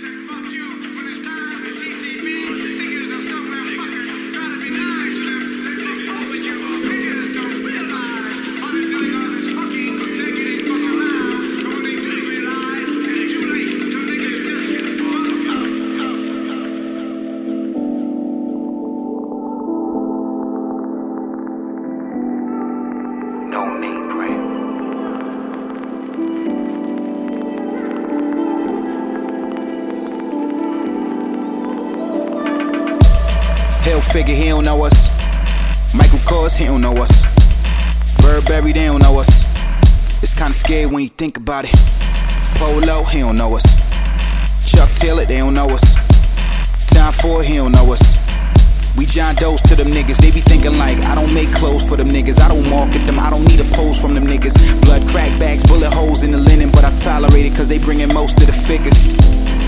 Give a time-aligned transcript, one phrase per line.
[0.00, 0.38] No
[33.98, 35.08] Hilfiger, he don't know us.
[35.92, 37.24] Michael Kors, he don't know us.
[38.18, 39.44] Burberry, they don't know us.
[40.22, 41.74] It's kinda scary when you think about it.
[42.54, 43.66] Polo, he don't know us.
[44.66, 45.96] Chuck Taylor, they don't know us.
[46.90, 48.18] Tom Ford he don't know us.
[48.96, 50.18] We John Doe's to them niggas.
[50.18, 52.40] They be thinking like I don't make clothes for them niggas.
[52.40, 53.18] I don't market them.
[53.18, 54.80] I don't need a pose from them niggas.
[54.82, 58.14] Blood crack bags, bullet holes in the linen, but I tolerate it cause they bringin'
[58.14, 59.14] most of the figures.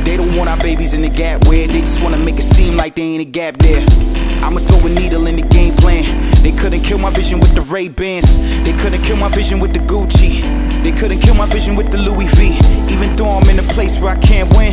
[0.05, 2.77] They don't want our babies in the gap where they just wanna make it seem
[2.77, 4.10] like they ain't a gap there.
[4.43, 6.05] I'ma throw a needle in the game plan.
[6.43, 8.27] They couldn't kill my vision with the Ray Bans.
[8.65, 10.43] They couldn't kill my vision with the Gucci.
[10.83, 12.59] They couldn't kill my vision with the Louis V.
[12.93, 14.73] Even though I'm in a place where I can't win,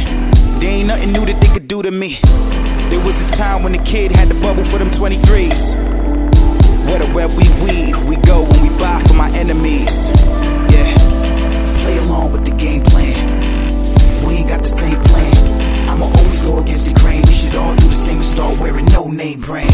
[0.59, 2.17] there ain't nothing new that they could do to me.
[2.89, 5.75] There was a time when the kid had the bubble for them 23s.
[6.87, 8.96] Where the web we weave, we go when we buy
[19.27, 19.69] name brand.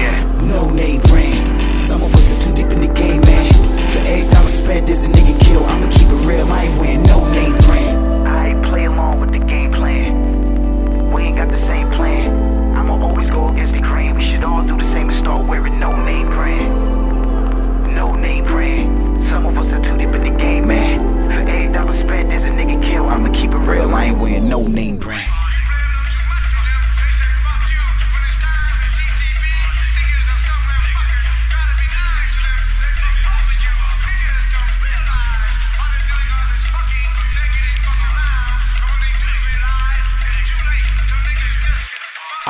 [0.00, 0.48] Yeah.
[0.48, 1.78] No name brand.
[1.78, 3.52] Some of us are too deep in the game, man.
[3.92, 5.62] For every dollar spent, there's a nigga kill.
[5.64, 6.46] I'ma keep it real.
[6.50, 8.28] I ain't wearing no name brand.
[8.28, 11.12] I play along with the game plan.
[11.12, 12.30] We ain't got the same plan.
[12.74, 14.14] I'ma always go against the grain.
[14.14, 17.94] We should all do the same and start wearing no name brand.
[17.94, 19.22] No name brand.
[19.22, 20.98] Some of us are too deep in the game, man.
[21.30, 23.06] For every dollar spent, there's a nigga kill.
[23.06, 23.94] I'ma keep it real.
[23.94, 25.41] I ain't wearing no name brand.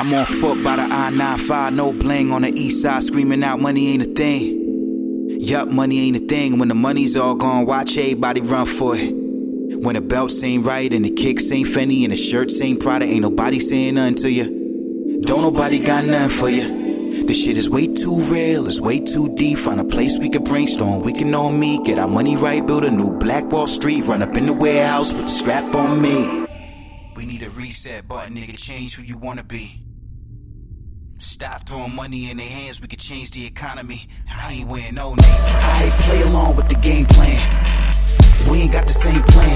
[0.03, 3.61] I'm on foot by the I 95, no bling on the east side, screaming out
[3.61, 5.39] money ain't a thing.
[5.39, 6.59] Yup, money ain't a thing.
[6.59, 9.13] When the money's all gone, watch everybody run for it.
[9.13, 13.05] When the belts ain't right and the kicks ain't Fendi and the shirts ain't Prada,
[13.05, 15.21] ain't nobody saying nothing to you.
[15.21, 17.23] Don't nobody got nothing for you.
[17.25, 19.57] This shit is way too real, it's way too deep.
[19.57, 21.85] Find a place we can brainstorm, we can all meet.
[21.85, 24.03] Get our money right, build a new Black Wall Street.
[24.05, 26.45] Run up in the warehouse with the scrap on me.
[27.15, 29.82] We need a reset button, nigga, change who you wanna be.
[31.43, 34.07] Stop throwing money in their hands, we could change the economy.
[34.31, 35.19] I ain't wearing no name.
[35.19, 37.35] I ain't play along with the game plan.
[38.49, 39.51] We ain't got the same plan.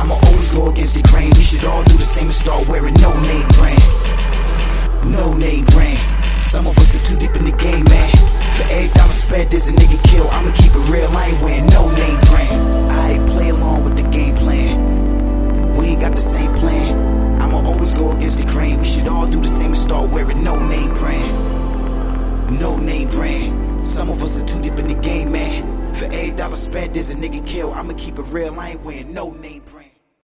[0.00, 1.28] I'ma always go against the grain.
[1.36, 3.84] We should all do the same and start wearing no name brand.
[5.12, 6.00] No name brand.
[6.40, 8.08] Some of us are too deep in the game, man.
[8.56, 10.26] For every dollar spent, there's a nigga kill.
[10.32, 10.72] I'ma keep
[20.24, 22.60] wearing no name brand.
[22.60, 23.86] No name brand.
[23.86, 25.94] Some of us are too deep in the game, man.
[25.94, 27.72] For every dollar spent, there's a nigga kill.
[27.72, 28.58] I'ma keep it real.
[28.58, 29.87] I ain't wearing no name brand.